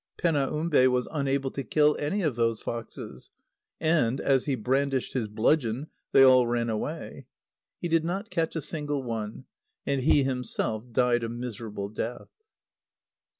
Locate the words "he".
4.45-4.55, 7.77-7.87, 10.01-10.23